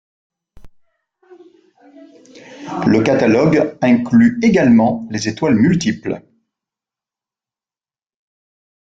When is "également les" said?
4.41-5.27